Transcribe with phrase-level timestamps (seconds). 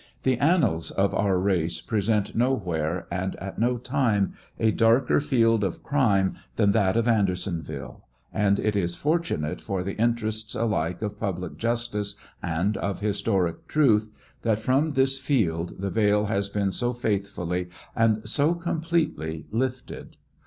[0.23, 5.83] The annals of our race present nowhere and at no time a darker field of
[5.83, 8.03] crime than that of Andersonville,
[8.33, 14.09] and it is fortunate for the interests alike of public justice and of historic truth,
[14.41, 20.17] that from this field the veil has been so faithfully and so completely lifted.